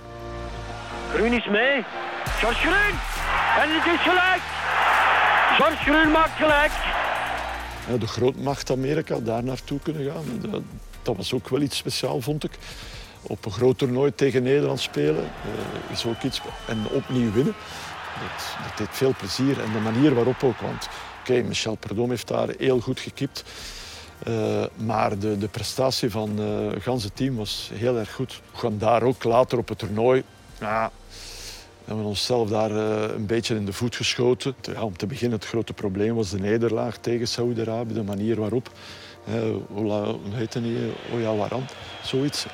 Groen 1.14 1.32
is 1.32 1.46
mee. 1.46 1.84
George 2.24 2.66
Groen! 2.66 2.98
En 3.62 3.68
het 3.74 3.86
is 3.94 4.00
gelijk. 4.00 4.42
George 5.56 5.76
Groen 5.76 6.10
maakt 6.10 6.36
gelijk. 6.36 6.72
Ja, 7.88 7.96
de 7.96 8.06
grootmacht 8.06 8.70
Amerika, 8.70 9.18
daar 9.18 9.44
naartoe 9.44 9.78
kunnen 9.80 10.12
gaan. 10.12 10.50
Dat, 10.50 10.62
dat, 11.02 11.16
was 11.16 11.32
ook 11.32 11.48
wel 11.48 11.60
iets 11.60 11.76
speciaals, 11.76 12.24
vond 12.24 12.44
ik. 12.44 12.50
Op 13.22 13.44
een 13.44 13.52
groot 13.52 13.78
toernooi 13.78 14.14
tegen 14.14 14.42
Nederland 14.42 14.80
spelen 14.80 15.24
uh, 15.24 15.92
is 15.92 16.06
ook 16.06 16.22
iets. 16.22 16.40
En 16.66 16.86
opnieuw 16.90 17.32
winnen. 17.32 17.54
Dat, 18.20 18.68
dat 18.68 18.78
deed 18.78 18.96
veel 18.96 19.14
plezier. 19.18 19.60
En 19.60 19.72
de 19.72 19.78
manier 19.78 20.14
waarop 20.14 20.42
ook. 20.42 20.60
Want 20.60 20.88
oké, 21.20 21.42
Michel 21.42 21.74
Perdom 21.74 22.10
heeft 22.10 22.28
daar 22.28 22.48
heel 22.58 22.80
goed 22.80 23.00
gekipt. 23.00 23.44
Uh, 24.28 24.64
maar 24.76 25.18
de, 25.18 25.38
de 25.38 25.48
prestatie 25.48 26.10
van 26.10 26.40
uh, 26.40 26.72
het 26.72 26.82
ganse 26.82 27.12
team 27.12 27.36
was 27.36 27.70
heel 27.74 27.98
erg 27.98 28.12
goed. 28.12 28.40
We 28.52 28.58
gaan 28.58 28.78
daar 28.78 29.02
ook 29.02 29.24
later 29.24 29.58
op 29.58 29.68
het 29.68 29.78
toernooi 29.78 30.24
ja, 30.60 30.90
we 31.84 31.94
hebben 31.94 32.04
onszelf 32.04 32.48
daar 32.48 32.70
uh, 32.70 33.02
een 33.14 33.26
beetje 33.26 33.54
in 33.54 33.64
de 33.64 33.72
voet 33.72 33.96
geschoten. 33.96 34.54
Ja, 34.72 34.82
om 34.82 34.96
te 34.96 35.06
beginnen, 35.06 35.38
het 35.38 35.48
grote 35.48 35.72
probleem 35.72 36.14
was 36.14 36.30
de 36.30 36.38
nederlaag 36.38 36.96
tegen 36.96 37.28
Saoedi-Arabië. 37.28 37.94
De 37.94 38.02
manier 38.02 38.40
waarop, 38.40 38.70
uh, 39.28 39.34
hoe 39.72 40.12
heet 40.30 40.54
het 40.54 40.62
niet, 40.62 40.78
Oya 41.14 41.34
Waran, 41.34 41.66
zoiets. 42.02 42.46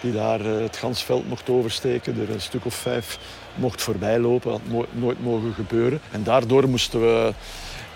die 0.00 0.12
daar 0.12 0.40
het 0.40 0.76
gansveld 0.76 1.28
mocht 1.28 1.50
oversteken, 1.50 2.20
er 2.20 2.30
een 2.30 2.40
stuk 2.40 2.64
of 2.64 2.74
vijf 2.74 3.18
mocht 3.54 3.82
voorbijlopen. 3.82 4.50
Dat 4.50 4.60
had 4.70 4.86
nooit 4.92 5.22
mogen 5.22 5.54
gebeuren. 5.54 6.00
En 6.10 6.22
daardoor 6.22 6.68
moesten 6.68 7.00
we 7.00 7.32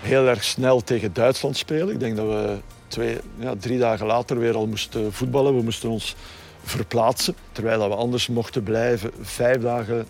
heel 0.01 0.27
erg 0.27 0.43
snel 0.43 0.81
tegen 0.81 1.13
Duitsland 1.13 1.57
spelen. 1.57 1.93
Ik 1.93 1.99
denk 1.99 2.15
dat 2.15 2.25
we 2.25 2.57
twee, 2.89 3.17
ja, 3.35 3.55
drie 3.59 3.79
dagen 3.79 4.05
later 4.05 4.39
weer 4.39 4.55
al 4.55 4.67
moesten 4.67 5.13
voetballen. 5.13 5.55
We 5.55 5.63
moesten 5.63 5.89
ons 5.89 6.15
verplaatsen, 6.63 7.35
terwijl 7.51 7.89
we 7.89 7.95
anders 7.95 8.27
mochten 8.27 8.63
blijven 8.63 9.11
vijf 9.21 9.61
dagen 9.61 10.07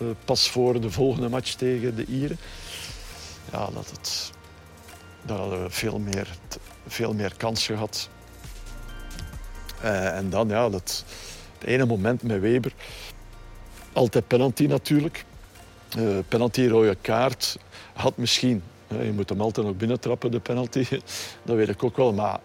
eh, 0.00 0.06
pas 0.24 0.50
voor 0.50 0.80
de 0.80 0.90
volgende 0.90 1.28
match 1.28 1.52
tegen 1.52 1.96
de 1.96 2.04
Ieren. 2.04 2.38
Ja, 3.52 3.68
dat 3.74 3.90
het, 3.90 4.32
daar 5.22 5.38
hadden 5.38 5.62
we 5.62 5.70
veel 5.70 5.98
meer, 5.98 6.28
veel 6.86 7.14
meer 7.14 7.32
kans 7.36 7.66
gehad. 7.66 8.08
Uh, 9.84 10.16
en 10.16 10.30
dan, 10.30 10.48
ja, 10.48 10.68
dat, 10.68 11.04
het 11.58 11.68
ene 11.68 11.86
moment 11.86 12.22
met 12.22 12.40
Weber. 12.40 12.72
Altijd 13.92 14.26
penalty 14.26 14.66
natuurlijk. 14.66 15.24
Penalty, 16.28 16.66
rode 16.66 16.96
kaart. 17.00 17.58
Had 17.92 18.16
misschien, 18.16 18.62
je 18.88 19.12
moet 19.14 19.28
hem 19.28 19.40
altijd 19.40 19.66
nog 19.66 19.76
binnentrappen, 19.76 20.30
de 20.30 20.40
penalty. 20.40 20.86
Dat 21.44 21.56
weet 21.56 21.68
ik 21.68 21.84
ook 21.84 21.96
wel. 21.96 22.12
Maar 22.12 22.40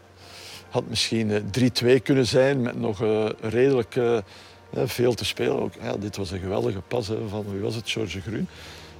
had 0.69 0.83
misschien 0.89 1.43
3-2 1.83 2.01
kunnen 2.03 2.27
zijn 2.27 2.61
met 2.61 2.79
nog 2.79 3.03
redelijk 3.41 3.99
veel 4.73 5.13
te 5.13 5.25
spelen. 5.25 5.61
Ook, 5.61 5.73
ja, 5.81 5.97
dit 5.97 6.17
was 6.17 6.31
een 6.31 6.39
geweldige 6.39 6.81
pas 6.87 7.11
van, 7.27 7.45
wie 7.51 7.61
was 7.61 7.75
het, 7.75 7.89
George 7.89 8.21
Groen 8.21 8.47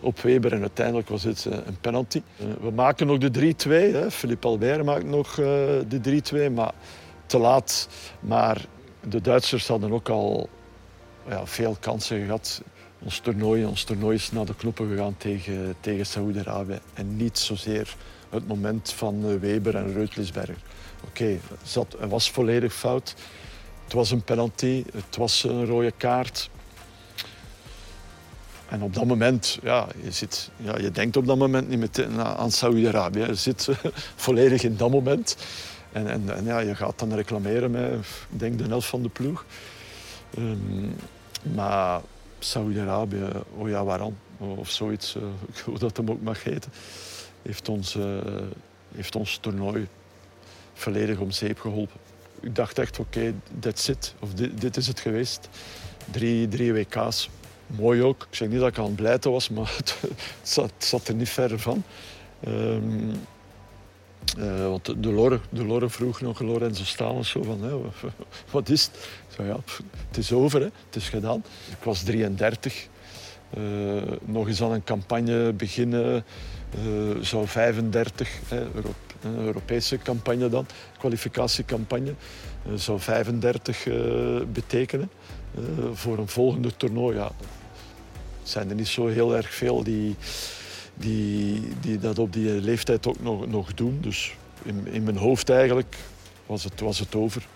op 0.03 0.19
Weber 0.19 0.53
en 0.53 0.61
uiteindelijk 0.61 1.09
was 1.09 1.25
eh, 1.25 1.33
een 1.45 1.79
penalty. 1.81 2.21
Eh, 2.37 2.45
we 2.61 2.71
maken 2.71 3.07
nog 3.07 3.17
de 3.17 3.53
3-2. 4.07 4.11
Philippe 4.11 4.47
Albert 4.47 4.83
maakt 4.83 5.05
nog 5.05 5.35
de 5.87 6.21
3-2, 6.49 6.53
maar 6.53 6.73
te 7.25 7.37
laat. 7.37 7.89
Maar 8.19 8.65
de 9.07 9.21
Duitsers 9.21 9.67
hadden 9.67 9.91
ook 9.91 10.09
al 10.09 10.49
ja, 11.29 11.45
veel 11.45 11.77
kansen 11.79 12.25
gehad. 12.25 12.61
Ons 13.03 13.19
toernooi, 13.19 13.65
ons 13.65 13.83
toernooi 13.83 14.15
is 14.15 14.31
naar 14.31 14.45
de 14.45 14.55
knoppen 14.55 14.89
gegaan 14.89 15.15
tegen, 15.17 15.75
tegen 15.79 16.05
Saoedi-Arabië. 16.05 16.79
En 16.93 17.15
niet 17.17 17.37
zozeer 17.37 17.95
het 18.29 18.47
moment 18.47 18.91
van 18.91 19.39
Weber 19.39 19.75
en 19.75 19.93
Reutlisberger. 19.93 20.57
Oké, 21.07 21.07
okay, 21.07 21.39
het 21.99 22.09
was 22.09 22.31
volledig 22.31 22.73
fout. 22.73 23.15
Het 23.83 23.93
was 23.93 24.11
een 24.11 24.23
penalty, 24.23 24.83
het 24.93 25.15
was 25.15 25.43
een 25.43 25.65
rode 25.65 25.93
kaart. 25.97 26.49
En 28.69 28.81
op 28.81 28.93
dat 28.93 29.05
moment, 29.05 29.59
ja, 29.63 29.87
je, 30.03 30.11
zit, 30.11 30.49
ja, 30.57 30.77
je 30.77 30.91
denkt 30.91 31.17
op 31.17 31.25
dat 31.25 31.37
moment 31.37 31.69
niet 31.69 31.79
meteen 31.79 32.21
aan 32.21 32.51
Saudi-Arabië. 32.51 33.19
Je 33.19 33.35
zit 33.35 33.69
volledig 34.15 34.63
in 34.63 34.77
dat 34.77 34.91
moment. 34.91 35.37
En, 35.91 36.07
en, 36.07 36.35
en, 36.35 36.45
ja, 36.45 36.59
je 36.59 36.75
gaat 36.75 36.99
dan 36.99 37.13
reclameren 37.13 37.71
met, 37.71 38.05
denk, 38.29 38.57
de 38.57 38.63
helft 38.63 38.87
van 38.87 39.01
de 39.01 39.09
ploeg. 39.09 39.45
Um, 40.37 40.95
maar 41.55 42.01
Saudi-Arabië, 42.43 43.29
oh 43.57 43.69
ja, 43.69 43.83
waarom? 43.83 44.17
Of 44.37 44.69
zoiets, 44.69 45.17
hoe 45.65 45.79
dat 45.79 45.97
hem 45.97 46.09
ook 46.09 46.21
mag 46.21 46.43
heten, 46.43 46.71
heeft 47.41 47.69
ons, 47.69 47.95
uh, 47.95 48.17
heeft 48.95 49.15
ons 49.15 49.37
toernooi 49.37 49.87
volledig 50.73 51.19
om 51.19 51.31
zeep 51.31 51.59
geholpen. 51.59 51.99
Ik 52.41 52.55
dacht 52.55 52.79
echt, 52.79 52.99
oké, 52.99 53.17
okay, 53.17 53.33
that's 53.59 53.87
it. 53.87 54.13
Of 54.19 54.33
dit, 54.33 54.61
dit, 54.61 54.77
is 54.77 54.87
het 54.87 54.99
geweest. 54.99 55.49
Drie, 56.11 56.47
drie 56.47 56.73
WK's. 56.73 57.29
Mooi 57.67 58.03
ook. 58.03 58.25
Ik 58.29 58.35
zeg 58.35 58.47
niet 58.47 58.59
dat 58.59 58.69
ik 58.69 58.77
aan 58.77 58.85
het 58.85 58.95
blijten 58.95 59.31
was, 59.31 59.49
maar 59.49 59.73
het, 59.77 59.97
zat, 60.41 60.71
zat, 60.77 61.07
er 61.07 61.13
niet 61.13 61.29
verder 61.29 61.59
van. 61.59 61.83
Um, 62.47 63.11
uh, 64.37 64.67
want 64.67 64.85
de 64.85 65.11
Lore, 65.11 65.39
de 65.49 65.65
Lore 65.65 65.89
vroeg 65.89 66.21
nog 66.21 66.39
Lorenzo 66.39 66.83
Stalens 66.83 67.29
zo 67.29 67.43
van, 67.43 67.63
hè, 67.63 67.75
wat 68.51 68.69
is 68.69 68.83
het? 68.83 69.09
Zei, 69.27 69.47
ja, 69.47 69.57
het 70.07 70.17
is 70.17 70.31
over, 70.31 70.59
hè. 70.59 70.65
het 70.85 70.95
is 70.95 71.09
gedaan. 71.09 71.43
Ik 71.69 71.83
was 71.83 72.03
33. 72.03 72.87
Uh, 73.57 74.01
nog 74.25 74.47
eens 74.47 74.61
aan 74.61 74.71
een 74.71 74.83
campagne 74.83 75.53
beginnen. 75.53 76.25
Uh, 76.85 77.21
zou 77.21 77.47
35, 77.47 78.29
hè, 78.47 78.65
Europese 79.37 79.97
campagne 79.97 80.49
dan, 80.49 80.65
kwalificatiecampagne, 80.97 82.13
zou 82.75 82.99
35 82.99 83.87
betekenen 84.53 85.09
voor 85.93 86.17
een 86.17 86.27
volgende 86.27 86.75
toernooi. 86.77 87.17
Ja, 87.17 87.31
zijn 88.43 88.69
er 88.69 88.75
niet 88.75 88.87
zo 88.87 89.07
heel 89.07 89.35
erg 89.35 89.53
veel 89.53 89.83
die 89.83 90.15
die, 90.93 91.61
die 91.81 91.99
dat 91.99 92.19
op 92.19 92.33
die 92.33 92.49
leeftijd 92.49 93.07
ook 93.07 93.21
nog, 93.21 93.47
nog 93.47 93.73
doen. 93.73 93.97
Dus 94.01 94.35
in, 94.63 94.87
in 94.87 95.03
mijn 95.03 95.17
hoofd 95.17 95.49
eigenlijk 95.49 95.95
was 96.45 96.63
het, 96.63 96.79
was 96.79 96.99
het 96.99 97.15
over. 97.15 97.47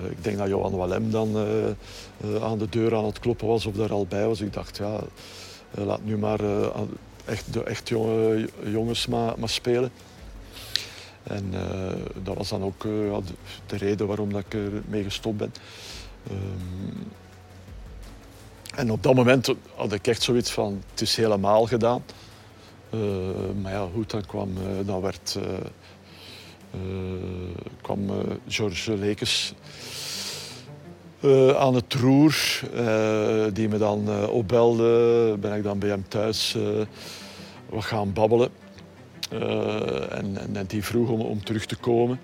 Uh, 0.00 0.10
ik 0.10 0.24
denk 0.24 0.38
dat 0.38 0.48
Johan 0.48 0.76
Wallem 0.76 1.10
dan 1.10 1.36
uh, 1.36 1.66
uh, 2.24 2.44
aan 2.44 2.58
de 2.58 2.68
deur 2.68 2.96
aan 2.96 3.04
het 3.04 3.18
kloppen 3.18 3.46
was 3.46 3.66
of 3.66 3.74
daar 3.74 3.92
al 3.92 4.06
bij 4.06 4.26
was. 4.26 4.40
Ik 4.40 4.52
dacht, 4.52 4.76
ja, 4.76 5.00
laat 5.70 6.04
nu 6.04 6.18
maar 6.18 6.40
echt, 7.24 7.52
de 7.52 7.62
echt 7.62 7.88
jonge 7.88 8.48
jongens 8.64 9.06
maar, 9.06 9.34
maar 9.38 9.48
spelen. 9.48 9.90
En 11.22 11.52
dat 12.22 12.36
was 12.36 12.48
dan 12.48 12.62
ook 12.62 12.82
de, 12.82 13.22
de, 13.66 13.76
reden 13.76 14.06
waarom 14.06 14.32
dat 14.32 14.44
ik 14.48 14.54
ermee 14.54 15.02
gestopt 15.02 15.36
ben. 15.36 15.52
Um, 16.30 17.06
en 18.76 18.90
op 18.90 19.02
dat 19.02 19.14
moment 19.14 19.54
had 19.74 19.92
ik 19.92 20.06
echt 20.06 20.22
zoiets 20.22 20.50
van, 20.50 20.82
het 20.90 21.00
is 21.00 21.16
helemaal 21.16 21.66
gedaan. 21.66 22.02
Uh, 22.94 23.00
maar 23.62 23.72
ja, 23.72 23.88
goed, 23.94 24.10
dan 24.10 24.26
kwam, 24.26 24.50
uh, 24.50 24.86
dan 24.86 25.00
werd, 25.00 25.38
uh, 25.38 26.80
kwam 27.80 28.10
George 28.48 28.96
Lekes 28.96 29.54
aan 31.56 31.74
het 31.74 31.94
roer, 31.94 32.60
die 33.52 33.68
me 33.68 33.78
dan 33.78 34.28
opbelde. 34.28 35.36
Ben 35.40 35.56
ik 35.56 35.62
dan 35.62 35.78
bij 35.78 35.88
hem 35.88 36.08
thuis 36.08 36.56
wat 37.68 37.84
gaan 37.84 38.12
babbelen. 38.12 38.48
En, 39.30 40.36
en, 40.38 40.56
en, 40.56 40.66
die 40.66 40.84
vroeg 40.84 41.08
om, 41.08 41.20
om 41.20 41.44
terug 41.44 41.66
te 41.66 41.76
komen. 41.76 42.20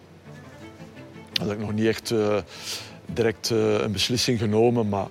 Had 1.40 1.50
ik 1.50 1.58
nog 1.58 1.72
niet 1.72 1.86
echt 1.86 2.14
direct 3.06 3.50
een 3.50 3.92
beslissing 3.92 4.38
genomen, 4.38 4.88
maar 4.88 5.06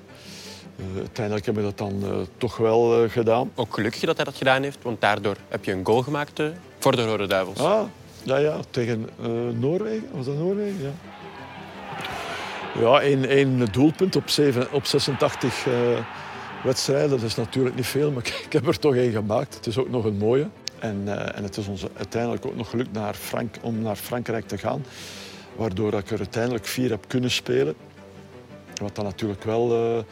uiteindelijk 0.96 1.46
hebben 1.46 1.64
we 1.64 1.74
dat 1.76 1.78
dan 1.78 2.10
uh, 2.12 2.18
toch 2.38 2.58
wel 2.58 3.04
uh, 3.04 3.10
gedaan. 3.10 3.52
Ook 3.56 3.74
gelukkig 3.74 4.02
dat 4.02 4.16
hij 4.16 4.26
dat 4.26 4.36
gedaan 4.36 4.64
heeft, 4.64 4.78
want 4.82 5.02
daardoor 5.02 5.36
heb 5.48 5.66
je 5.66 5.72
een 5.72 5.86
goal 5.86 6.02
gemaakt 6.02 6.42
voor 6.80 6.96
de 6.96 7.06
Rode 7.06 7.28
Duivels. 7.28 7.60
Ah, 7.60 7.82
ja, 8.24 8.38
ja 8.38 8.58
tegen 8.70 9.10
Noorwegen. 9.60 10.08
Was 10.12 10.26
dat 10.26 10.38
Noorwegen? 10.38 10.82
Ja. 10.82 10.92
Ja, 12.80 13.02
één, 13.02 13.26
één 13.26 13.72
doelpunt 13.72 14.16
op, 14.16 14.30
7, 14.30 14.72
op 14.72 14.86
86 14.86 15.66
wedstrijden. 16.64 17.10
Dat 17.10 17.22
is 17.22 17.36
natuurlijk 17.36 17.76
niet 17.76 17.86
veel, 17.86 18.12
maar 18.12 18.26
ik 18.46 18.54
heb 18.54 18.68
er 18.68 18.80
toch 18.80 18.96
één 18.96 19.12
gemaakt. 19.12 19.56
Het 19.56 19.68
is 19.68 19.78
ook 19.78 19.90
nog 19.90 20.06
een 20.06 20.18
mooie. 20.18 20.48
En, 20.80 21.02
en 21.36 21.44
het 21.44 21.58
is 21.58 21.68
ons 21.68 21.86
uiteindelijk 21.98 22.46
ook 22.46 22.56
nog 22.56 22.70
gelukt 22.70 22.92
naar 22.92 23.14
Frank, 23.14 23.56
om 23.62 23.82
naar 23.82 23.96
Frankrijk 23.96 24.48
te 24.48 24.58
gaan. 24.58 24.86
Waardoor 25.56 25.94
ik 25.94 26.12
er 26.12 26.18
uiteindelijk 26.18 26.66
vier 26.66 26.90
heb 26.90 27.08
kunnen 27.08 27.32
spelen. 27.32 27.76
Wat 28.82 28.96
dan 28.96 29.06
natuurlijk 29.06 29.44
wel 29.44 30.04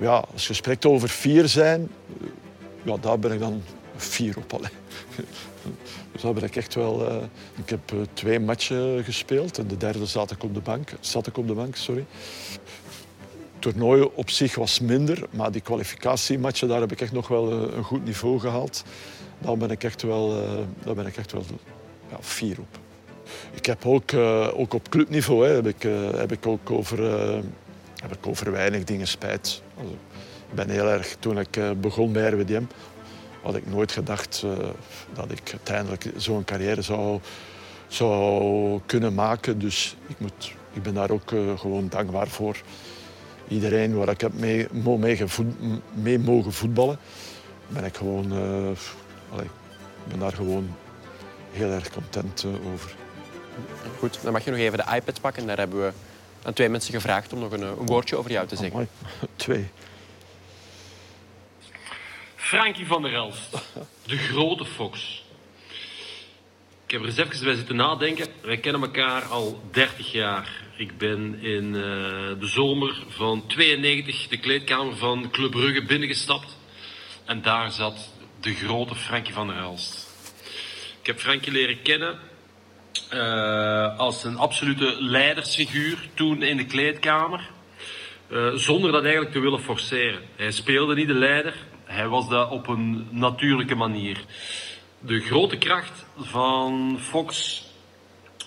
ja, 0.00 0.24
als 0.32 0.46
je 0.46 0.54
spreekt 0.54 0.86
over 0.86 1.08
vier 1.08 1.48
zijn, 1.48 1.90
ja, 2.82 2.96
daar 2.96 3.18
ben 3.18 3.32
ik 3.32 3.38
dan 3.38 3.62
vier 3.96 4.36
op. 4.36 4.52
Allee. 4.52 4.70
Dus 6.12 6.22
daar 6.22 6.32
ben 6.32 6.42
ik 6.42 6.56
echt 6.56 6.74
wel... 6.74 7.10
Uh, 7.10 7.22
ik 7.56 7.70
heb 7.70 7.92
uh, 7.92 8.00
twee 8.12 8.40
matchen 8.40 9.04
gespeeld 9.04 9.58
en 9.58 9.66
de 9.66 9.76
derde 9.76 10.06
zat 10.06 10.30
ik 10.30 10.42
op 10.42 10.54
de 10.54 10.60
bank. 10.60 10.92
Zat 11.00 11.26
ik 11.26 11.36
op 11.36 11.46
de 11.46 11.52
bank, 11.52 11.76
sorry. 11.76 12.04
Het 12.52 12.62
toernooi 13.58 14.08
op 14.14 14.30
zich 14.30 14.54
was 14.54 14.80
minder, 14.80 15.26
maar 15.30 15.52
die 15.52 15.60
kwalificatiematchen, 15.60 16.68
daar 16.68 16.80
heb 16.80 16.92
ik 16.92 17.00
echt 17.00 17.12
nog 17.12 17.28
wel 17.28 17.52
uh, 17.52 17.76
een 17.76 17.84
goed 17.84 18.04
niveau 18.04 18.38
gehaald. 18.38 18.84
Daar 19.38 19.56
ben 19.56 19.70
ik 19.70 19.84
echt 19.84 20.02
wel, 20.02 20.28
daar 20.84 20.94
ben 20.94 21.06
ik 21.06 21.16
echt 21.16 21.32
wel 21.32 21.44
ja, 22.10 22.16
vier 22.20 22.58
op. 22.58 22.78
Ik 23.52 23.66
heb 23.66 23.86
ook, 23.86 24.14
ook 24.54 24.74
op 24.74 24.88
clubniveau 24.88 25.46
hè, 25.46 25.54
heb 25.54 25.66
ik, 25.66 25.82
heb 26.16 26.32
ik 26.32 26.46
ook 26.46 26.70
over 26.70 26.98
heb 28.00 28.12
ik 28.12 28.26
over 28.26 28.52
weinig 28.52 28.84
dingen 28.84 29.08
spijt. 29.08 29.62
Ik 30.50 30.54
ben 30.54 30.68
heel 30.68 30.88
erg, 30.88 31.16
toen 31.18 31.38
ik 31.38 31.56
uh, 31.56 31.70
begon 31.70 32.12
bij 32.12 32.30
RWDM, 32.30 32.62
had 33.42 33.56
ik 33.56 33.66
nooit 33.66 33.92
gedacht 33.92 34.42
uh, 34.44 34.52
dat 35.12 35.30
ik 35.30 35.50
uiteindelijk 35.52 36.04
zo'n 36.16 36.44
carrière 36.44 36.82
zou, 36.82 37.20
zou 37.88 38.80
kunnen 38.86 39.14
maken. 39.14 39.58
Dus 39.58 39.96
ik, 40.06 40.20
moet, 40.20 40.52
ik 40.72 40.82
ben 40.82 40.94
daar 40.94 41.10
ook 41.10 41.30
uh, 41.30 41.58
gewoon 41.58 41.88
dankbaar 41.88 42.28
voor. 42.28 42.56
Iedereen 43.48 43.94
waar 43.94 44.08
ik 44.08 44.20
heb 44.20 44.32
mee, 44.34 44.68
mee, 44.98 45.26
mee 45.92 46.18
mogen 46.18 46.52
voetballen, 46.52 46.98
ben 47.68 47.84
ik 47.84 47.96
gewoon, 47.96 48.28
ben 50.08 50.18
daar 50.18 50.32
gewoon 50.32 50.74
heel 51.52 51.70
erg 51.70 51.90
content 51.90 52.46
over. 52.72 52.94
Goed, 53.98 54.18
dan 54.22 54.32
mag 54.32 54.44
je 54.44 54.50
nog 54.50 54.60
even 54.60 54.78
de 54.78 54.94
iPad 54.96 55.20
pakken. 55.20 55.46
Daar 55.46 55.58
hebben 55.58 55.80
we 55.80 55.92
aan 56.42 56.52
twee 56.52 56.68
mensen 56.68 56.94
gevraagd 56.94 57.32
om 57.32 57.38
nog 57.38 57.52
een, 57.52 57.62
een 57.62 57.86
woordje 57.86 58.16
over 58.16 58.30
jou 58.30 58.46
te 58.46 58.56
zeggen. 58.56 58.80
Oh, 58.80 58.86
twee. 59.36 59.68
Frankie 62.36 62.86
van 62.86 63.02
der 63.02 63.14
Elst, 63.14 63.50
de 64.06 64.16
grote 64.16 64.64
Fox. 64.64 65.24
Ik 66.84 66.96
heb 66.96 67.00
er 67.00 67.06
eens 67.06 67.16
even 67.16 67.44
bij 67.44 67.54
zitten 67.54 67.76
nadenken. 67.76 68.26
Wij 68.42 68.56
kennen 68.56 68.82
elkaar 68.82 69.22
al 69.22 69.62
30 69.70 70.12
jaar. 70.12 70.62
Ik 70.76 70.98
ben 70.98 71.42
in 71.42 71.64
uh, 71.64 71.82
de 72.38 72.46
zomer 72.46 73.02
van 73.08 73.46
92 73.46 74.28
de 74.28 74.38
kleedkamer 74.38 74.96
van 74.96 75.30
Club 75.30 75.50
Brugge 75.50 75.84
binnengestapt. 75.84 76.56
En 77.24 77.42
daar 77.42 77.72
zat 77.72 78.08
de 78.40 78.54
grote 78.54 78.94
Frankie 78.94 79.34
van 79.34 79.46
der 79.46 79.56
Elst. 79.56 80.06
Ik 81.00 81.06
heb 81.06 81.20
Frankie 81.20 81.52
leren 81.52 81.82
kennen 81.82 82.18
uh, 83.14 83.98
als 83.98 84.24
een 84.24 84.36
absolute 84.36 84.96
leidersfiguur 84.98 86.08
toen 86.14 86.42
in 86.42 86.56
de 86.56 86.66
kleedkamer. 86.66 87.50
Uh, 88.32 88.54
zonder 88.54 88.92
dat 88.92 89.02
eigenlijk 89.02 89.32
te 89.32 89.40
willen 89.40 89.60
forceren. 89.60 90.20
Hij 90.36 90.50
speelde 90.50 90.94
niet 90.94 91.06
de 91.06 91.14
leider, 91.14 91.54
hij 91.84 92.08
was 92.08 92.28
dat 92.28 92.50
op 92.50 92.68
een 92.68 93.08
natuurlijke 93.10 93.74
manier. 93.74 94.20
De 94.98 95.20
grote 95.20 95.56
kracht 95.58 96.06
van 96.16 96.98
Fox 97.00 97.62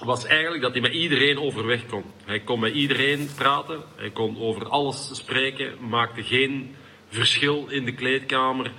was 0.04 0.26
eigenlijk 0.26 0.62
dat 0.62 0.72
hij 0.72 0.82
met 0.82 0.94
iedereen 0.94 1.40
overweg 1.40 1.86
kon. 1.86 2.04
Hij 2.26 2.40
kon 2.40 2.60
met 2.60 2.74
iedereen 2.74 3.30
praten, 3.36 3.84
hij 3.96 4.10
kon 4.10 4.40
over 4.40 4.68
alles 4.68 5.10
spreken, 5.14 5.88
maakte 5.90 6.24
geen 6.24 6.76
verschil 7.10 7.68
in 7.70 7.86
de 7.86 7.94
kleedkamer. 7.94 8.72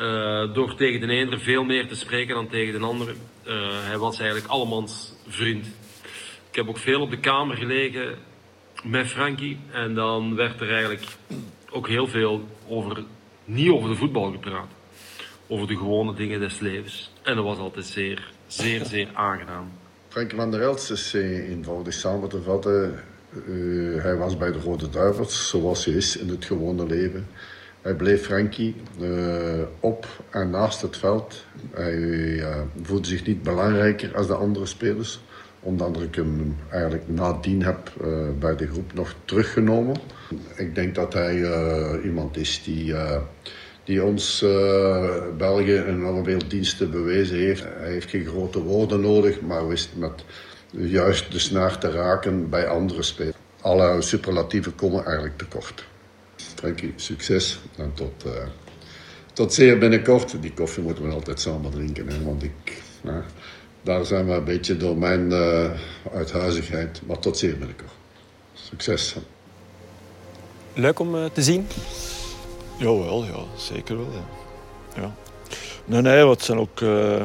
Uh, 0.00 0.54
door 0.54 0.74
tegen 0.74 1.00
de 1.00 1.14
ene 1.14 1.38
veel 1.38 1.64
meer 1.64 1.88
te 1.88 1.94
spreken 1.94 2.34
dan 2.34 2.48
tegen 2.48 2.80
de 2.80 2.86
andere. 2.86 3.12
Uh, 3.12 3.54
hij 3.70 3.98
was 3.98 4.18
eigenlijk 4.20 4.50
allemans 4.50 5.12
vriend. 5.28 5.66
Ik 6.50 6.56
heb 6.56 6.68
ook 6.68 6.78
veel 6.78 7.00
op 7.00 7.10
de 7.10 7.18
kamer 7.18 7.56
gelegen 7.56 8.14
met 8.84 9.06
Frankie. 9.06 9.58
En 9.70 9.94
dan 9.94 10.34
werd 10.34 10.60
er 10.60 10.70
eigenlijk 10.70 11.04
ook 11.70 11.88
heel 11.88 12.06
veel 12.06 12.44
over, 12.68 13.04
niet 13.44 13.70
over 13.70 13.88
de 13.88 13.96
voetbal 13.96 14.30
gepraat. 14.30 14.68
Over 15.48 15.66
de 15.66 15.76
gewone 15.76 16.14
dingen 16.14 16.40
des 16.40 16.58
levens. 16.58 17.12
En 17.22 17.34
dat 17.34 17.44
was 17.44 17.58
altijd 17.58 17.86
zeer, 17.86 18.32
zeer, 18.46 18.84
zeer 18.84 19.08
aangenaam. 19.14 19.72
Frankie 20.08 20.36
van 20.36 20.50
der 20.50 20.60
Elst 20.60 20.90
is 20.90 21.14
uh, 21.14 21.50
eenvoudig 21.50 21.92
samen 21.92 22.28
te 22.28 22.42
vatten. 22.42 23.04
Hij 24.02 24.16
was 24.16 24.36
bij 24.36 24.52
de 24.52 24.60
Rode 24.60 24.88
Duivels, 24.88 25.48
zoals 25.48 25.84
hij 25.84 25.94
is 25.94 26.16
in 26.16 26.28
het 26.28 26.44
gewone 26.44 26.86
leven. 26.86 27.28
Hij 27.82 27.94
bleef 27.94 28.24
Frankie 28.24 28.74
uh, 29.00 29.62
op 29.80 30.06
en 30.30 30.50
naast 30.50 30.82
het 30.82 30.96
veld. 30.96 31.44
Hij 31.70 31.98
uh, 31.98 32.56
voelde 32.82 33.08
zich 33.08 33.26
niet 33.26 33.42
belangrijker 33.42 34.16
als 34.16 34.26
de 34.26 34.34
andere 34.34 34.66
spelers. 34.66 35.20
Omdat 35.60 36.00
ik 36.00 36.14
hem 36.14 36.56
eigenlijk 36.70 37.08
nadien 37.08 37.62
heb 37.62 37.92
uh, 38.04 38.28
bij 38.38 38.56
de 38.56 38.66
groep 38.66 38.94
nog 38.94 39.14
teruggenomen. 39.24 39.96
Ik 40.56 40.74
denk 40.74 40.94
dat 40.94 41.12
hij 41.12 41.34
iemand 42.02 42.36
is 42.36 42.62
die, 42.64 42.94
die 43.84 44.04
ons 44.04 44.44
België 45.38 45.76
een 45.76 45.98
enorm 45.98 46.48
diensten 46.48 46.90
bewezen 46.90 47.36
heeft. 47.36 47.64
Hij 47.78 47.90
heeft 47.90 48.10
geen 48.10 48.26
grote 48.26 48.62
woorden 48.62 49.00
nodig, 49.00 49.40
maar 49.40 49.68
wist 49.68 49.90
met 49.96 50.24
juist 50.70 51.32
de 51.32 51.38
snaar 51.38 51.78
te 51.78 51.90
raken 51.90 52.48
bij 52.48 52.68
andere 52.68 53.02
spelers. 53.02 53.36
Alle 53.60 54.02
superlatieven 54.02 54.74
komen 54.74 55.04
eigenlijk 55.04 55.38
tekort. 55.38 55.88
Frankie, 56.60 56.92
succes 56.96 57.58
en 57.76 57.92
tot, 57.94 58.26
uh, 58.26 58.32
tot 59.32 59.54
zeer 59.54 59.78
binnenkort. 59.78 60.42
Die 60.42 60.52
koffie 60.52 60.82
moeten 60.82 61.04
we 61.08 61.12
altijd 61.12 61.40
samen 61.40 61.70
drinken, 61.70 62.08
hè, 62.08 62.22
want 62.24 62.42
ik, 62.42 62.82
nou, 63.00 63.22
daar 63.82 64.04
zijn 64.04 64.26
we 64.26 64.32
een 64.32 64.44
beetje 64.44 64.76
door 64.76 64.96
mijn 64.96 65.30
uh, 65.30 65.70
uithuizigheid. 66.12 67.00
Maar 67.06 67.18
tot 67.18 67.38
zeer 67.38 67.58
binnenkort. 67.58 67.90
Succes. 68.52 69.16
Leuk 70.74 70.98
om 70.98 71.14
uh, 71.14 71.24
te 71.32 71.42
zien? 71.42 71.66
Jawel, 72.78 73.24
ja, 73.24 73.56
zeker 73.56 73.96
wel. 73.96 74.12
Ja. 74.12 75.02
ja. 75.02 75.14
Nee, 75.84 76.00
nee, 76.00 76.28
het 76.28 76.42
zijn 76.42 76.58
ook 76.58 76.80
uh, 76.80 77.16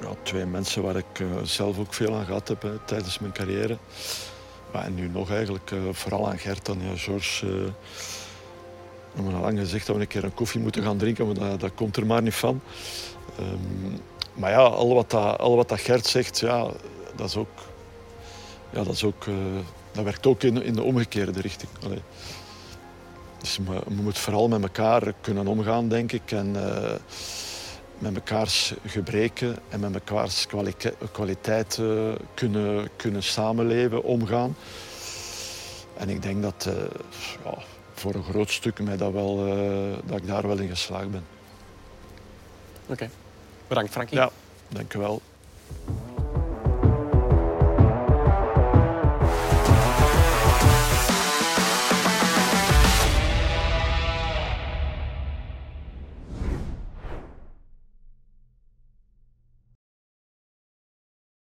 ja, 0.00 0.14
twee 0.22 0.46
mensen 0.46 0.82
waar 0.82 0.96
ik 0.96 1.18
uh, 1.18 1.26
zelf 1.42 1.78
ook 1.78 1.94
veel 1.94 2.14
aan 2.14 2.24
gehad 2.24 2.48
heb 2.48 2.62
hè, 2.62 2.78
tijdens 2.86 3.18
mijn 3.18 3.32
carrière. 3.32 3.76
Maar, 4.72 4.84
en 4.84 4.94
nu 4.94 5.08
nog 5.08 5.30
eigenlijk, 5.30 5.70
uh, 5.70 5.80
vooral 5.92 6.28
aan 6.28 6.38
Gert 6.38 6.68
en 6.68 6.80
ja, 6.80 6.96
George. 6.96 7.72
We 9.14 9.22
hebben 9.22 9.34
al 9.34 9.40
lang 9.40 9.58
gezegd 9.58 9.86
dat 9.86 9.96
we 9.96 10.02
een 10.02 10.08
keer 10.08 10.24
een 10.24 10.34
koffie 10.34 10.60
moeten 10.60 10.82
gaan 10.82 10.96
drinken, 10.96 11.26
maar 11.26 11.34
dat, 11.34 11.60
dat 11.60 11.74
komt 11.74 11.96
er 11.96 12.06
maar 12.06 12.22
niet 12.22 12.34
van. 12.34 12.60
Um, 13.40 14.00
maar 14.34 14.50
ja, 14.50 14.56
al 14.56 14.94
wat, 14.94 15.10
dat, 15.10 15.40
wat 15.40 15.68
dat 15.68 15.80
Gert 15.80 16.06
zegt, 16.06 16.40
ja, 16.40 16.70
dat 17.16 17.28
is 17.28 17.36
ook... 17.36 17.48
Ja, 18.70 18.84
dat, 18.84 18.94
is 18.94 19.04
ook, 19.04 19.24
dat 19.92 20.04
werkt 20.04 20.26
ook 20.26 20.42
in, 20.42 20.62
in 20.62 20.74
de 20.74 20.82
omgekeerde 20.82 21.40
richting. 21.40 21.70
Dus 23.38 23.58
we, 23.66 23.78
we 23.86 24.02
moeten 24.02 24.22
vooral 24.22 24.48
met 24.48 24.62
elkaar 24.62 25.12
kunnen 25.20 25.46
omgaan, 25.46 25.88
denk 25.88 26.12
ik. 26.12 26.32
En 26.32 26.54
uh, 26.56 26.92
met 27.98 28.12
mekaars 28.12 28.74
gebreken 28.86 29.58
en 29.68 29.80
met 29.80 29.92
mekaars 29.92 30.46
kwaliteit 31.12 31.80
kunnen, 32.34 32.88
kunnen 32.96 33.22
samenleven, 33.22 34.04
omgaan. 34.04 34.56
En 35.96 36.08
ik 36.08 36.22
denk 36.22 36.42
dat 36.42 36.68
ja, 37.44 37.58
voor 37.94 38.14
een 38.14 38.24
groot 38.24 38.50
stuk 38.50 38.80
mij 38.80 38.96
dat, 38.96 39.12
wel, 39.12 39.36
dat 40.04 40.16
ik 40.16 40.26
daar 40.26 40.46
wel 40.46 40.58
in 40.58 40.68
geslaagd 40.68 41.10
ben. 41.10 41.24
Oké. 42.82 42.92
Okay. 42.92 43.10
Bedankt, 43.68 43.90
Frankie. 43.90 44.16
Ja, 44.16 44.30
dank 44.68 44.94
u 44.94 44.98
wel. 44.98 45.22